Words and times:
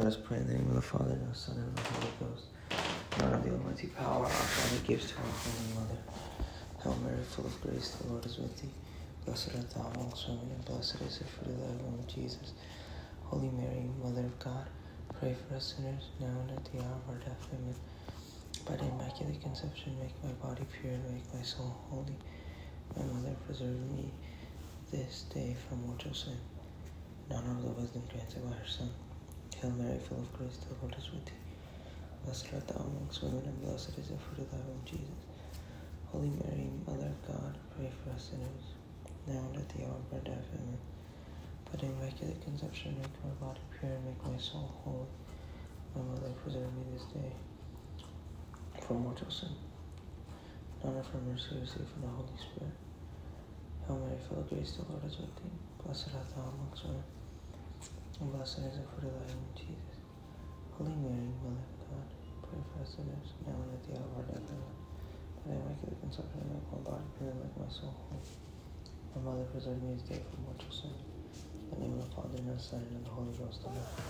Let 0.00 0.06
us 0.06 0.16
pray 0.16 0.38
in 0.38 0.46
the 0.46 0.54
name 0.54 0.66
of 0.70 0.76
the 0.76 0.80
Father, 0.80 1.12
and 1.12 1.30
the 1.30 1.36
Son, 1.36 1.58
and 1.58 1.76
the 1.76 1.82
Holy 1.82 2.12
Ghost. 2.20 2.44
Lord 3.20 3.34
of 3.34 3.44
the 3.44 3.52
Almighty 3.52 3.88
power, 3.88 4.24
our 4.24 4.30
Father 4.30 4.80
gives 4.86 5.12
to 5.12 5.18
our 5.18 5.28
Holy 5.28 5.74
Mother. 5.76 6.00
Hail 6.82 6.96
Mary, 7.04 7.22
full 7.22 7.44
of 7.44 7.60
grace, 7.60 7.90
the 8.00 8.08
Lord 8.08 8.24
is 8.24 8.38
with 8.38 8.62
thee. 8.62 8.72
Blessed 9.26 9.54
art 9.56 9.68
thou 9.68 9.92
amongst 9.92 10.26
women, 10.26 10.52
and 10.56 10.64
blessed 10.64 11.02
is 11.02 11.18
the 11.18 11.26
fruit 11.26 11.52
of 11.52 11.60
thy 11.60 11.84
womb, 11.84 12.02
Jesus. 12.08 12.54
Holy 13.24 13.50
Mary, 13.50 13.90
Mother 14.02 14.24
of 14.24 14.38
God, 14.38 14.64
pray 15.20 15.36
for 15.36 15.56
us 15.56 15.74
sinners, 15.76 16.08
now 16.18 16.32
and 16.48 16.52
at 16.52 16.64
the 16.72 16.78
hour 16.80 16.96
of 16.96 17.12
our 17.12 17.20
death. 17.20 17.46
Amen. 17.52 17.76
By 18.64 18.76
the 18.76 18.88
Immaculate 18.88 19.42
Conception, 19.42 20.00
make 20.00 20.16
my 20.24 20.32
body 20.40 20.64
pure 20.80 20.94
and 20.94 21.12
make 21.12 21.28
my 21.34 21.42
soul 21.42 21.76
holy. 21.90 22.16
My 22.96 23.04
Mother, 23.04 23.36
preserve 23.44 23.76
me 23.92 24.14
this 24.90 25.26
day 25.28 25.54
from 25.68 25.84
mortal 25.86 26.14
sin. 26.14 26.40
In 27.28 27.36
honor 27.36 27.52
of 27.52 27.64
the 27.64 27.68
wisdom 27.82 28.08
granted 28.10 28.48
by 28.48 28.56
her 28.56 28.66
Son. 28.66 28.88
Hail 29.60 29.70
Mary, 29.72 29.98
full 29.98 30.18
of 30.18 30.32
grace, 30.32 30.56
the 30.56 30.74
Lord 30.80 30.96
is 30.98 31.12
with 31.12 31.26
thee. 31.26 31.32
Blessed 32.24 32.48
art 32.54 32.66
thou 32.68 32.80
amongst 32.80 33.22
women, 33.22 33.44
and 33.44 33.60
blessed 33.60 33.92
is 33.98 34.08
the 34.08 34.16
fruit 34.16 34.40
of 34.40 34.50
thy 34.50 34.56
womb, 34.56 34.80
Jesus. 34.86 35.20
Holy 36.06 36.30
Mary, 36.42 36.70
Mother 36.86 37.12
of 37.12 37.26
God, 37.28 37.58
pray 37.76 37.90
for 38.02 38.10
us 38.10 38.30
sinners, 38.30 38.72
now 39.26 39.44
and 39.52 39.56
at 39.56 39.68
the 39.68 39.84
hour 39.84 40.00
of 40.00 40.12
our 40.14 40.20
death. 40.24 40.48
Amen. 40.54 40.78
The 41.72 41.86
Immaculate 41.86 42.42
Conception, 42.42 42.96
make 43.00 43.12
my 43.22 43.30
body 43.46 43.60
pure 43.78 43.92
and 43.92 44.04
make 44.06 44.24
my 44.24 44.38
soul 44.38 44.72
holy. 44.82 45.06
My 45.94 46.02
Mother, 46.02 46.32
preserve 46.42 46.72
me 46.74 46.84
this 46.92 47.04
day 47.12 47.32
from 48.86 49.02
mortal 49.02 49.30
sin. 49.30 49.50
In 50.82 50.88
honor 50.88 51.02
for 51.02 51.18
mercy, 51.18 51.60
receive 51.60 51.86
from 51.92 52.02
the 52.02 52.08
Holy 52.08 52.36
Spirit. 52.40 52.74
Hail 53.86 53.98
Mary, 53.98 54.18
full 54.28 54.40
of 54.40 54.48
grace, 54.48 54.72
the 54.72 54.90
Lord 54.90 55.04
is 55.04 55.18
with 55.18 55.36
thee. 55.36 55.52
Blessed 55.84 56.08
art 56.16 56.28
thou 56.34 56.48
amongst 56.48 56.84
women, 56.84 57.04
blessed 58.40 58.72
is 58.72 58.80
the 58.80 58.88
fruit 58.96 59.04
of 59.04 59.12
thy 59.20 59.36
womb, 59.36 59.52
Jesus. 59.52 60.00
Holy 60.72 60.96
Mary, 60.96 61.28
Mother 61.44 61.60
of 61.60 61.92
God, 61.92 62.08
pray 62.48 62.56
for 62.72 62.80
us 62.80 62.96
sinners, 62.96 63.36
now 63.44 63.52
and 63.52 63.68
at 63.76 63.84
the 63.84 64.00
hour 64.00 64.08
of 64.16 64.16
our 64.16 64.24
death. 64.32 64.48
Amen. 64.48 64.80
By 65.44 65.52
thy 65.52 65.60
immaculate 65.60 66.00
conception, 66.00 66.40
make 66.48 66.64
my 66.72 66.80
body 66.80 67.04
pure 67.20 67.28
and 67.28 67.36
make 67.36 67.52
my 67.60 67.68
soul 67.68 67.92
holy. 68.08 68.24
My 69.12 69.20
Mother, 69.20 69.44
preserve 69.52 69.76
me 69.84 69.92
this 69.92 70.08
day 70.08 70.24
from 70.24 70.48
mortal 70.48 70.72
sin. 70.72 70.88
In 70.88 71.68
the 71.68 71.84
name 71.84 72.00
of 72.00 72.08
the 72.08 72.16
Father, 72.16 72.40
and 72.40 72.48
of 72.48 72.56
the 72.56 72.64
Son, 72.64 72.80
and 72.80 72.96
of 72.96 73.04
the 73.04 73.12
Holy 73.12 73.36
Ghost. 73.36 73.60
Amen. 73.68 74.08